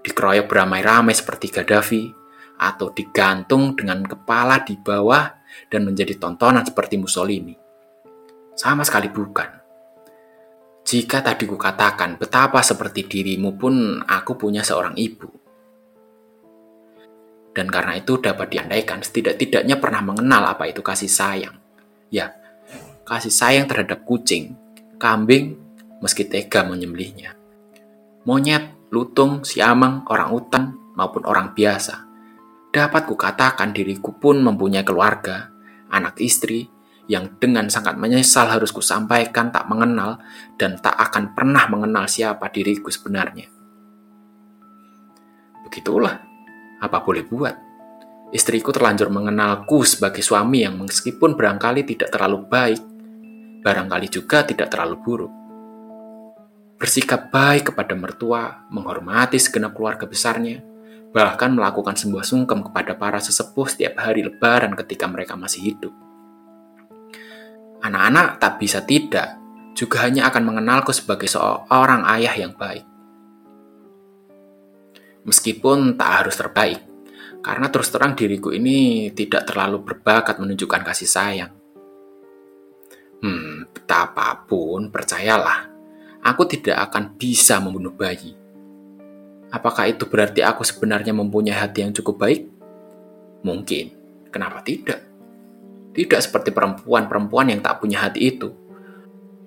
Dikeroyok 0.06 0.46
beramai-ramai 0.46 1.18
seperti 1.18 1.50
Gaddafi, 1.50 2.14
atau 2.58 2.90
digantung 2.90 3.78
dengan 3.78 4.02
kepala 4.02 4.66
di 4.66 4.74
bawah 4.78 5.30
dan 5.70 5.86
menjadi 5.86 6.18
tontonan 6.18 6.66
seperti 6.66 6.98
Mussolini. 6.98 7.54
Sama 8.58 8.82
sekali 8.82 9.14
bukan. 9.14 9.50
Jika 10.88 11.22
tadi 11.22 11.46
kukatakan 11.46 12.18
betapa 12.18 12.64
seperti 12.66 13.06
dirimu 13.06 13.54
pun 13.54 14.02
aku 14.02 14.34
punya 14.34 14.66
seorang 14.66 14.98
ibu. 14.98 15.30
Dan 17.54 17.68
karena 17.70 17.98
itu 17.98 18.22
dapat 18.22 18.54
diandaikan 18.54 19.02
setidak-tidaknya 19.02 19.82
pernah 19.82 20.02
mengenal 20.02 20.58
apa 20.58 20.70
itu 20.70 20.82
kasih 20.82 21.10
sayang. 21.10 21.58
Ya, 22.08 22.32
kasih 23.08 23.32
sayang 23.32 23.72
terhadap 23.72 24.04
kucing, 24.04 24.60
kambing, 25.00 25.56
meski 26.04 26.28
tega 26.28 26.68
menyembelihnya. 26.68 27.40
Monyet, 28.28 28.92
lutung, 28.92 29.48
siamang, 29.48 30.04
orang 30.12 30.36
utan, 30.36 30.64
maupun 31.00 31.24
orang 31.24 31.56
biasa. 31.56 32.04
Dapat 32.76 33.08
kukatakan 33.08 33.72
diriku 33.72 34.12
pun 34.20 34.44
mempunyai 34.44 34.84
keluarga, 34.84 35.48
anak 35.88 36.20
istri, 36.20 36.68
yang 37.08 37.40
dengan 37.40 37.72
sangat 37.72 37.96
menyesal 37.96 38.52
harus 38.52 38.76
kusampaikan 38.76 39.48
tak 39.48 39.64
mengenal 39.72 40.20
dan 40.60 40.76
tak 40.76 40.92
akan 40.92 41.32
pernah 41.32 41.64
mengenal 41.72 42.04
siapa 42.12 42.52
diriku 42.52 42.92
sebenarnya. 42.92 43.48
Begitulah, 45.64 46.20
apa 46.84 46.98
boleh 47.00 47.24
buat. 47.24 47.56
Istriku 48.36 48.76
terlanjur 48.76 49.08
mengenalku 49.08 49.88
sebagai 49.88 50.20
suami 50.20 50.68
yang 50.68 50.76
meskipun 50.84 51.40
barangkali 51.40 51.88
tidak 51.88 52.12
terlalu 52.12 52.44
baik, 52.44 52.97
barangkali 53.62 54.08
juga 54.12 54.44
tidak 54.46 54.74
terlalu 54.74 54.96
buruk. 55.02 55.34
Bersikap 56.78 57.34
baik 57.34 57.74
kepada 57.74 57.98
mertua, 57.98 58.70
menghormati 58.70 59.42
segenap 59.42 59.74
keluarga 59.74 60.06
besarnya, 60.06 60.62
bahkan 61.10 61.50
melakukan 61.50 61.98
sebuah 61.98 62.22
sungkem 62.22 62.62
kepada 62.62 62.94
para 62.94 63.18
sesepuh 63.18 63.66
setiap 63.66 63.98
hari 63.98 64.22
lebaran 64.22 64.78
ketika 64.78 65.10
mereka 65.10 65.34
masih 65.34 65.74
hidup. 65.74 65.94
Anak-anak 67.82 68.38
tak 68.38 68.62
bisa 68.62 68.86
tidak, 68.86 69.42
juga 69.74 70.06
hanya 70.06 70.30
akan 70.30 70.44
mengenalku 70.46 70.94
sebagai 70.94 71.26
seorang 71.26 72.06
ayah 72.14 72.38
yang 72.38 72.54
baik. 72.54 72.86
Meskipun 75.26 75.98
tak 75.98 76.10
harus 76.22 76.38
terbaik, 76.38 76.82
karena 77.42 77.74
terus 77.74 77.90
terang 77.90 78.14
diriku 78.14 78.54
ini 78.54 79.10
tidak 79.18 79.50
terlalu 79.50 79.82
berbakat 79.82 80.38
menunjukkan 80.38 80.86
kasih 80.86 81.10
sayang. 81.10 81.57
Hmm, 83.18 83.66
betapapun 83.74 84.94
percayalah, 84.94 85.66
aku 86.22 86.46
tidak 86.46 86.78
akan 86.86 87.18
bisa 87.18 87.58
membunuh 87.58 87.90
bayi. 87.90 88.38
Apakah 89.50 89.90
itu 89.90 90.06
berarti 90.06 90.46
aku 90.46 90.62
sebenarnya 90.62 91.18
mempunyai 91.18 91.58
hati 91.58 91.82
yang 91.82 91.96
cukup 91.98 92.22
baik? 92.22 92.46
Mungkin. 93.42 93.98
Kenapa 94.30 94.62
tidak? 94.62 95.02
Tidak 95.98 96.20
seperti 96.22 96.54
perempuan-perempuan 96.54 97.50
yang 97.50 97.64
tak 97.66 97.82
punya 97.82 98.06
hati 98.06 98.38
itu. 98.38 98.54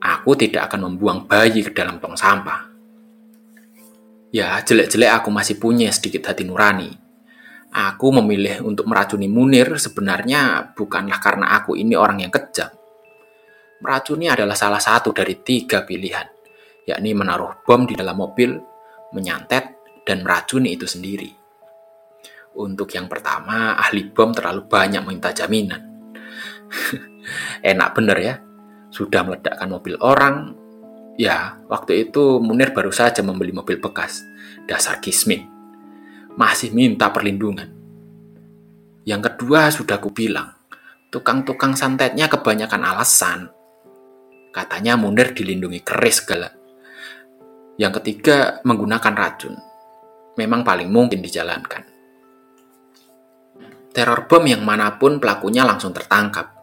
Aku 0.02 0.34
tidak 0.34 0.66
akan 0.66 0.90
membuang 0.90 1.30
bayi 1.30 1.62
ke 1.62 1.70
dalam 1.70 2.02
tong 2.02 2.18
sampah. 2.18 2.66
Ya, 4.34 4.58
jelek-jelek 4.58 5.20
aku 5.22 5.28
masih 5.30 5.62
punya 5.62 5.94
sedikit 5.94 6.26
hati 6.26 6.42
nurani. 6.42 6.90
Aku 7.70 8.10
memilih 8.10 8.66
untuk 8.66 8.90
meracuni 8.90 9.30
Munir 9.30 9.78
sebenarnya 9.78 10.74
bukanlah 10.74 11.22
karena 11.22 11.54
aku 11.54 11.78
ini 11.78 11.94
orang 11.94 12.26
yang 12.26 12.34
kejam 12.34 12.79
Meracuni 13.80 14.28
adalah 14.28 14.52
salah 14.52 14.80
satu 14.80 15.16
dari 15.16 15.40
tiga 15.40 15.88
pilihan, 15.88 16.28
yakni 16.84 17.16
menaruh 17.16 17.64
bom 17.64 17.88
di 17.88 17.96
dalam 17.96 18.20
mobil, 18.20 18.52
menyantet, 19.16 19.80
dan 20.04 20.20
meracuni 20.20 20.76
itu 20.76 20.84
sendiri. 20.84 21.32
Untuk 22.60 22.92
yang 22.92 23.08
pertama, 23.08 23.80
ahli 23.80 24.12
bom 24.12 24.36
terlalu 24.36 24.68
banyak 24.68 25.00
meminta 25.00 25.32
jaminan. 25.32 25.80
Enak 27.72 27.88
bener 27.96 28.18
ya, 28.20 28.34
sudah 28.92 29.24
meledakkan 29.24 29.72
mobil 29.72 29.96
orang. 30.04 30.52
Ya, 31.16 31.56
waktu 31.72 32.08
itu 32.08 32.36
Munir 32.36 32.76
baru 32.76 32.92
saja 32.92 33.24
membeli 33.24 33.56
mobil 33.56 33.80
bekas. 33.80 34.20
Dasar 34.68 35.00
kismin. 35.00 35.48
Masih 36.36 36.76
minta 36.76 37.08
perlindungan. 37.08 37.72
Yang 39.08 39.32
kedua 39.32 39.72
sudah 39.72 39.96
kubilang, 39.96 40.52
tukang-tukang 41.08 41.72
santetnya 41.72 42.28
kebanyakan 42.28 42.84
alasan 42.84 43.48
Katanya 44.50 44.98
Munir 44.98 45.30
dilindungi 45.30 45.80
keris 45.86 46.22
segala. 46.22 46.50
Yang 47.78 48.02
ketiga, 48.02 48.58
menggunakan 48.66 49.14
racun. 49.14 49.54
Memang 50.34 50.66
paling 50.66 50.90
mungkin 50.90 51.22
dijalankan. 51.22 51.86
Teror 53.90 54.26
bom 54.30 54.44
yang 54.46 54.62
mana 54.62 54.94
pun 54.98 55.18
pelakunya 55.18 55.66
langsung 55.66 55.90
tertangkap. 55.90 56.54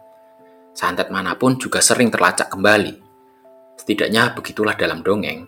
Santet 0.72 1.12
mana 1.12 1.36
pun 1.36 1.56
juga 1.56 1.80
sering 1.80 2.08
terlacak 2.08 2.48
kembali. 2.48 2.94
Setidaknya 3.76 4.32
begitulah 4.32 4.76
dalam 4.76 5.04
dongeng. 5.04 5.44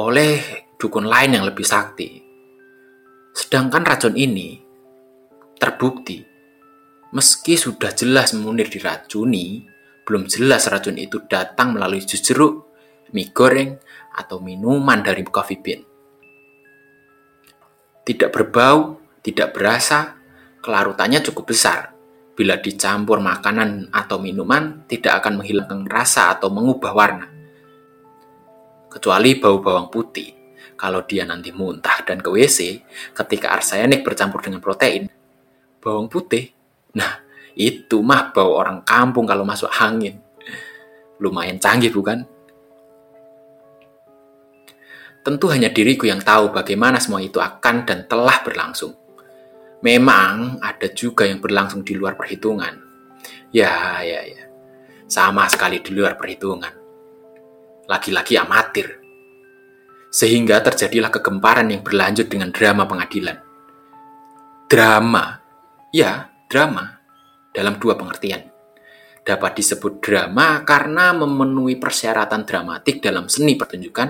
Oleh 0.00 0.64
dukun 0.76 1.08
lain 1.08 1.38
yang 1.38 1.44
lebih 1.48 1.64
sakti. 1.64 2.20
Sedangkan 3.32 3.84
racun 3.86 4.18
ini 4.18 4.58
terbukti 5.58 6.28
meski 7.12 7.56
sudah 7.56 7.92
jelas 7.96 8.36
Munir 8.36 8.68
diracuni, 8.68 9.64
belum 10.08 10.24
jelas 10.24 10.64
racun 10.72 10.96
itu 10.96 11.20
datang 11.28 11.76
melalui 11.76 12.00
jus 12.00 12.24
jeruk, 12.24 12.72
mie 13.12 13.28
goreng, 13.28 13.76
atau 14.16 14.40
minuman 14.40 15.04
dari 15.04 15.20
coffee 15.28 15.60
bean. 15.60 15.84
Tidak 18.08 18.32
berbau, 18.32 18.96
tidak 19.20 19.52
berasa, 19.52 20.16
kelarutannya 20.64 21.20
cukup 21.20 21.52
besar. 21.52 21.92
Bila 22.32 22.56
dicampur 22.56 23.20
makanan 23.20 23.92
atau 23.92 24.16
minuman, 24.16 24.88
tidak 24.88 25.20
akan 25.20 25.44
menghilangkan 25.44 25.84
rasa 25.84 26.32
atau 26.32 26.48
mengubah 26.48 26.92
warna. 26.96 27.28
Kecuali 28.88 29.36
bau 29.36 29.60
bawang 29.60 29.92
putih. 29.92 30.32
Kalau 30.78 31.04
dia 31.04 31.28
nanti 31.28 31.52
muntah 31.52 32.00
dan 32.06 32.24
ke 32.24 32.32
WC, 32.32 32.80
ketika 33.12 33.52
arsenik 33.52 34.00
bercampur 34.00 34.40
dengan 34.40 34.62
protein, 34.64 35.10
bawang 35.82 36.08
putih, 36.08 36.48
nah 36.96 37.27
itu 37.58 37.98
mah 38.06 38.30
bau 38.30 38.54
orang 38.54 38.86
kampung 38.86 39.26
kalau 39.26 39.42
masuk 39.42 39.66
angin. 39.82 40.22
Lumayan 41.18 41.58
canggih 41.58 41.90
bukan? 41.90 42.22
Tentu 45.26 45.50
hanya 45.50 45.66
diriku 45.66 46.06
yang 46.06 46.22
tahu 46.22 46.54
bagaimana 46.54 47.02
semua 47.02 47.18
itu 47.18 47.42
akan 47.42 47.82
dan 47.82 48.06
telah 48.06 48.46
berlangsung. 48.46 48.94
Memang 49.82 50.62
ada 50.62 50.86
juga 50.94 51.26
yang 51.26 51.42
berlangsung 51.42 51.82
di 51.82 51.98
luar 51.98 52.14
perhitungan. 52.14 52.78
Ya, 53.50 53.98
ya, 54.06 54.22
ya. 54.22 54.46
Sama 55.10 55.50
sekali 55.50 55.82
di 55.82 55.90
luar 55.90 56.14
perhitungan. 56.14 56.70
Lagi-lagi 57.90 58.38
amatir. 58.38 59.02
Sehingga 60.14 60.62
terjadilah 60.62 61.10
kegemparan 61.10 61.74
yang 61.74 61.82
berlanjut 61.82 62.30
dengan 62.30 62.54
drama 62.54 62.86
pengadilan. 62.86 63.42
Drama. 64.70 65.42
Ya, 65.90 66.30
drama 66.46 66.97
dalam 67.58 67.82
dua 67.82 67.98
pengertian. 67.98 68.46
Dapat 69.26 69.58
disebut 69.58 69.98
drama 69.98 70.62
karena 70.62 71.10
memenuhi 71.10 71.74
persyaratan 71.74 72.46
dramatik 72.46 73.02
dalam 73.02 73.26
seni 73.26 73.58
pertunjukan, 73.58 74.08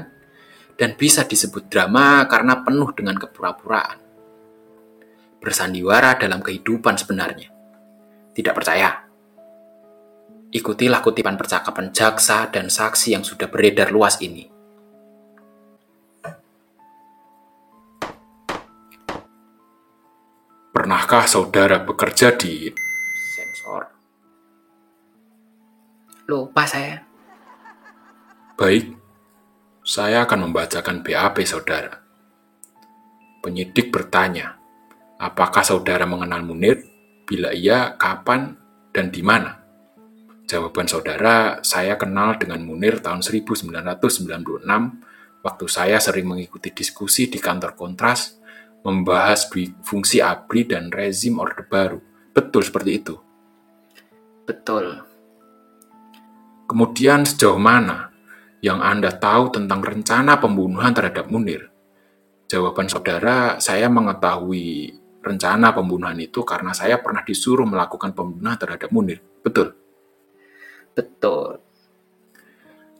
dan 0.76 0.95
bisa 0.95 1.25
disebut 1.25 1.67
drama 1.67 2.28
karena 2.28 2.61
penuh 2.61 2.93
dengan 2.93 3.17
kepura-puraan. 3.17 3.99
Bersandiwara 5.40 6.21
dalam 6.21 6.45
kehidupan 6.45 6.95
sebenarnya. 7.00 7.50
Tidak 8.37 8.55
percaya? 8.55 9.09
Ikutilah 10.55 11.02
kutipan 11.02 11.35
percakapan 11.35 11.90
jaksa 11.90 12.47
dan 12.52 12.71
saksi 12.71 13.19
yang 13.19 13.25
sudah 13.26 13.50
beredar 13.50 13.90
luas 13.90 14.23
ini. 14.23 14.47
Pernahkah 20.71 21.26
saudara 21.26 21.82
bekerja 21.82 22.39
di 22.39 22.71
Lupa 26.28 26.69
saya. 26.69 27.00
Baik, 28.59 28.93
saya 29.81 30.28
akan 30.28 30.50
membacakan 30.50 31.00
BAP 31.00 31.41
saudara. 31.49 32.04
Penyidik 33.41 33.89
bertanya, 33.89 34.61
apakah 35.17 35.65
saudara 35.65 36.04
mengenal 36.04 36.45
Munir? 36.45 36.85
Bila 37.25 37.52
iya, 37.57 37.97
kapan 37.97 38.57
dan 38.93 39.09
di 39.09 39.25
mana? 39.25 39.57
Jawaban 40.49 40.89
saudara, 40.89 41.61
saya 41.61 41.97
kenal 42.00 42.37
dengan 42.41 42.65
Munir 42.65 43.04
tahun 43.04 43.21
1996 43.21 44.65
waktu 45.45 45.67
saya 45.69 45.97
sering 46.00 46.25
mengikuti 46.28 46.73
diskusi 46.73 47.28
di 47.28 47.41
kantor 47.41 47.73
kontras 47.76 48.37
membahas 48.81 49.49
fungsi 49.85 50.25
ABRI 50.25 50.73
dan 50.73 50.89
rezim 50.89 51.37
Orde 51.41 51.65
Baru. 51.69 52.00
Betul 52.33 52.65
seperti 52.65 52.91
itu? 52.97 53.27
Betul. 54.49 55.04
Kemudian 56.65 57.28
sejauh 57.28 57.61
mana 57.61 58.08
yang 58.65 58.80
Anda 58.80 59.13
tahu 59.13 59.52
tentang 59.52 59.84
rencana 59.84 60.41
pembunuhan 60.41 60.97
terhadap 60.97 61.28
Munir? 61.28 61.69
Jawaban 62.49 62.89
saudara, 62.89 63.61
saya 63.61 63.93
mengetahui 63.93 64.97
rencana 65.21 65.76
pembunuhan 65.76 66.17
itu 66.17 66.41
karena 66.49 66.73
saya 66.73 66.97
pernah 66.97 67.21
disuruh 67.21 67.69
melakukan 67.69 68.17
pembunuhan 68.17 68.56
terhadap 68.56 68.89
Munir. 68.89 69.21
Betul? 69.45 69.76
Betul. 70.97 71.61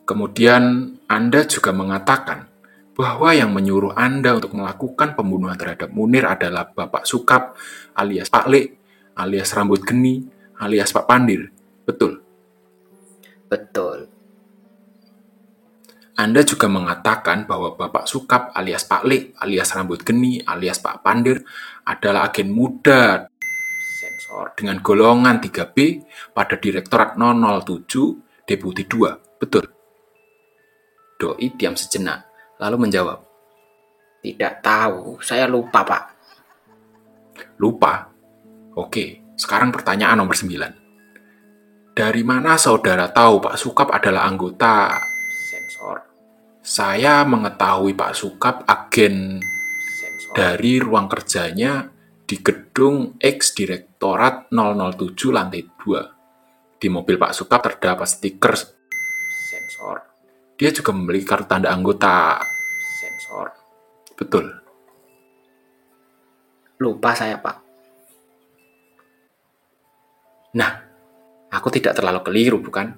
Kemudian 0.05 0.93
Anda 1.09 1.49
juga 1.49 1.73
mengatakan 1.73 2.45
bahwa 2.93 3.33
yang 3.33 3.49
menyuruh 3.57 3.97
Anda 3.97 4.37
untuk 4.37 4.53
melakukan 4.53 5.17
pembunuhan 5.17 5.57
terhadap 5.57 5.89
Munir 5.97 6.29
adalah 6.29 6.69
Bapak 6.69 7.09
Sukap 7.09 7.57
alias 7.97 8.29
Pak 8.29 8.45
Le, 8.45 8.77
alias 9.17 9.49
Rambut 9.57 9.81
Geni, 9.81 10.38
alias 10.59 10.91
Pak 10.91 11.07
Pandir. 11.07 11.49
Betul? 11.87 12.21
Betul. 13.49 14.11
Anda 16.19 16.43
juga 16.43 16.67
mengatakan 16.67 17.47
bahwa 17.47 17.79
Bapak 17.79 18.03
Sukap 18.03 18.51
alias 18.51 18.83
Pak 18.83 19.07
Lik 19.07 19.39
alias 19.39 19.71
Rambut 19.71 20.03
Geni 20.03 20.43
alias 20.43 20.83
Pak 20.83 20.99
Pandir 20.99 21.47
adalah 21.87 22.27
agen 22.27 22.51
muda 22.51 23.31
sensor 23.99 24.51
dengan 24.59 24.83
golongan 24.83 25.39
3B 25.39 26.03
pada 26.35 26.59
Direktorat 26.59 27.15
007 27.15 28.43
Deputi 28.43 28.83
2. 28.83 29.39
Betul? 29.39 29.63
Doi 31.19 31.51
diam 31.55 31.75
sejenak, 31.75 32.27
lalu 32.59 32.87
menjawab. 32.87 33.19
Tidak 34.19 34.53
tahu, 34.59 35.23
saya 35.23 35.47
lupa 35.47 35.87
pak. 35.87 36.03
Lupa? 37.59 38.11
Oke, 38.75 39.28
sekarang 39.39 39.71
pertanyaan 39.71 40.19
nomor 40.19 40.35
9. 40.35 41.95
Dari 41.95 42.23
mana 42.27 42.59
saudara 42.59 43.07
tahu 43.07 43.39
Pak 43.39 43.55
Sukap 43.55 43.87
adalah 43.95 44.27
anggota 44.27 44.99
sensor? 45.47 46.03
Saya 46.59 47.23
mengetahui 47.23 47.95
Pak 47.95 48.11
Sukap 48.11 48.67
agen 48.67 49.39
sensor. 49.95 50.35
dari 50.35 50.83
ruang 50.83 51.07
kerjanya 51.07 51.87
di 52.27 52.35
gedung 52.43 53.15
X 53.15 53.55
Direktorat 53.55 54.51
007 54.51 55.31
lantai 55.31 55.63
2. 55.63 56.75
Di 56.75 56.87
mobil 56.91 57.15
Pak 57.15 57.31
Sukap 57.31 57.63
terdapat 57.63 58.11
stiker 58.11 58.59
sensor. 59.47 60.03
Dia 60.59 60.75
juga 60.75 60.91
memiliki 60.91 61.23
kartu 61.23 61.47
tanda 61.47 61.71
anggota 61.71 62.43
sensor. 62.99 63.55
Betul. 64.19 64.51
Lupa 66.79 67.11
saya, 67.15 67.39
Pak. 67.39 67.68
Nah, 70.55 70.89
Aku 71.49 71.73
tidak 71.73 71.97
terlalu 71.97 72.21
keliru, 72.21 72.57
bukan? 72.61 72.93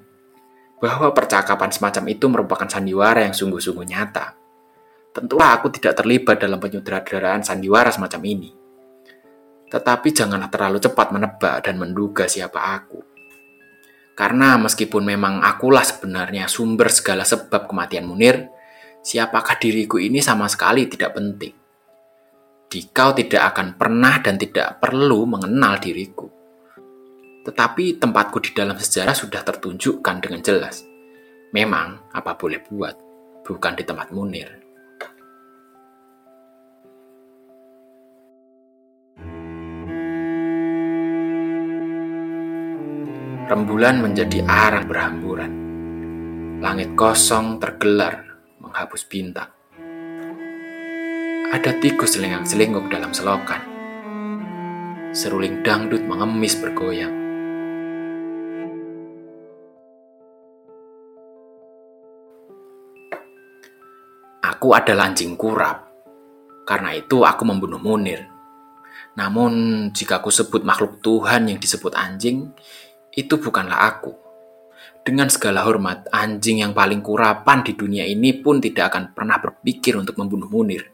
Bahwa 0.83 1.15
percakapan 1.15 1.71
semacam 1.71 2.03
itu 2.11 2.25
merupakan 2.27 2.67
sandiwara 2.67 3.23
yang 3.23 3.31
sungguh-sungguh 3.31 3.87
nyata. 3.87 4.35
Tentulah 5.15 5.55
aku 5.59 5.71
tidak 5.71 6.03
terlibat 6.03 6.43
dalam 6.43 6.59
penyutradaraan 6.59 7.47
sandiwara 7.47 7.91
semacam 7.91 8.21
ini. 8.27 8.51
Tetapi 9.71 10.07
janganlah 10.11 10.51
terlalu 10.51 10.83
cepat 10.83 11.15
menebak 11.15 11.63
dan 11.63 11.79
menduga 11.79 12.27
siapa 12.27 12.75
aku. 12.75 12.99
Karena 14.19 14.59
meskipun 14.59 15.07
memang 15.07 15.39
akulah 15.39 15.87
sebenarnya 15.87 16.51
sumber 16.51 16.91
segala 16.91 17.23
sebab 17.23 17.71
kematian 17.71 18.03
Munir, 18.03 18.51
siapakah 18.99 19.55
diriku 19.55 19.95
ini 19.95 20.19
sama 20.19 20.51
sekali 20.51 20.91
tidak 20.91 21.15
penting. 21.15 21.55
Dikau 22.67 23.15
tidak 23.15 23.55
akan 23.55 23.79
pernah 23.79 24.19
dan 24.19 24.35
tidak 24.35 24.83
perlu 24.83 25.23
mengenal 25.23 25.79
diriku. 25.79 26.40
Tetapi 27.41 27.97
tempatku 27.97 28.37
di 28.37 28.53
dalam 28.53 28.77
sejarah 28.77 29.17
sudah 29.17 29.41
tertunjukkan 29.41 30.15
dengan 30.21 30.45
jelas. 30.45 30.85
Memang, 31.51 32.13
apa 32.13 32.37
boleh 32.37 32.61
buat, 32.69 32.95
bukan 33.41 33.73
di 33.73 33.83
tempat 33.83 34.13
Munir. 34.13 34.61
Rembulan 43.51 43.99
menjadi 43.99 44.47
arang 44.47 44.87
berhamburan. 44.87 45.51
Langit 46.63 46.95
kosong 46.95 47.59
tergelar 47.59 48.23
menghapus 48.63 49.03
bintang. 49.11 49.51
Ada 51.51 51.75
tikus 51.83 52.15
selengak-selingkuh 52.15 52.87
dalam 52.87 53.11
selokan. 53.11 53.59
Seruling 55.11 55.67
dangdut 55.67 55.99
mengemis 56.07 56.55
bergoyang. 56.55 57.20
Aku 64.61 64.77
adalah 64.77 65.09
anjing 65.09 65.33
kurap. 65.33 65.89
Karena 66.69 66.93
itu 66.93 67.25
aku 67.25 67.49
membunuh 67.49 67.81
Munir. 67.81 68.29
Namun, 69.17 69.89
jika 69.89 70.21
aku 70.21 70.29
sebut 70.29 70.61
makhluk 70.61 71.01
Tuhan 71.01 71.49
yang 71.49 71.57
disebut 71.57 71.97
anjing, 71.97 72.53
itu 73.09 73.41
bukanlah 73.41 73.89
aku. 73.89 74.13
Dengan 75.01 75.33
segala 75.33 75.65
hormat, 75.65 76.05
anjing 76.13 76.61
yang 76.61 76.77
paling 76.77 77.01
kurapan 77.01 77.65
di 77.65 77.73
dunia 77.73 78.05
ini 78.05 78.37
pun 78.37 78.61
tidak 78.61 78.93
akan 78.93 79.17
pernah 79.17 79.41
berpikir 79.41 79.97
untuk 79.97 80.21
membunuh 80.21 80.45
Munir. 80.45 80.93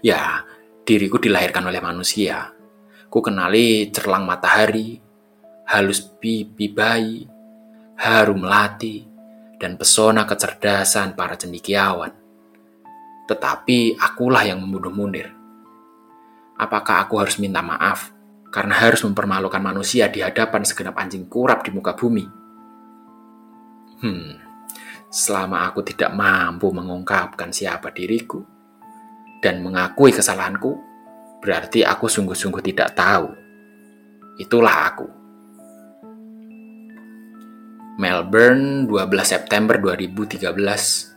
Ya, 0.00 0.48
diriku 0.88 1.20
dilahirkan 1.20 1.68
oleh 1.68 1.84
manusia. 1.84 2.48
Ku 3.12 3.20
kenali 3.20 3.92
cerlang 3.92 4.24
matahari, 4.24 4.96
halus 5.68 6.00
pipi 6.00 6.72
bayi, 6.72 7.28
harum 8.00 8.40
melati, 8.40 9.04
dan 9.60 9.76
pesona 9.76 10.24
kecerdasan 10.24 11.12
para 11.12 11.36
cendikiawan. 11.36 12.23
Tetapi 13.24 13.96
akulah 13.96 14.44
yang 14.44 14.60
membunuh 14.60 14.92
Munir 14.92 15.44
Apakah 16.54 17.02
aku 17.02 17.18
harus 17.18 17.42
minta 17.42 17.58
maaf 17.66 18.14
karena 18.54 18.78
harus 18.78 19.02
mempermalukan 19.02 19.58
manusia 19.58 20.06
di 20.06 20.22
hadapan 20.22 20.62
segenap 20.62 20.94
anjing 20.94 21.26
kurap 21.26 21.66
di 21.66 21.74
muka 21.74 21.98
bumi? 21.98 22.22
Hmm, 23.98 24.38
selama 25.10 25.66
aku 25.66 25.82
tidak 25.82 26.14
mampu 26.14 26.70
mengungkapkan 26.70 27.50
siapa 27.50 27.90
diriku 27.90 28.46
dan 29.42 29.66
mengakui 29.66 30.14
kesalahanku, 30.14 30.78
berarti 31.42 31.82
aku 31.82 32.06
sungguh-sungguh 32.06 32.62
tidak 32.62 32.94
tahu. 32.94 33.34
Itulah 34.38 34.94
aku. 34.94 35.06
Melbourne, 37.98 38.86
12 38.86 39.10
September 39.26 39.74
2013. 39.78 41.10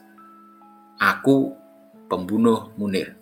Aku 0.97 1.53
pembunuh 2.07 2.71
Munir. 2.79 3.16